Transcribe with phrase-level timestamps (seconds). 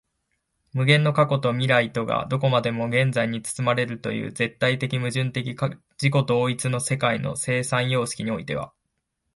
[0.73, 8.73] 無限の過去と未来とがどこまでも現在に包まれるという絶対矛盾的自己同一の世界の生産様式においては、